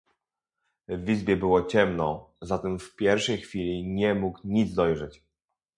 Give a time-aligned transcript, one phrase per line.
[0.87, 5.23] "W izbie było ciemno, zatem w pierwszej chwili nie mógł nic dojrzeć."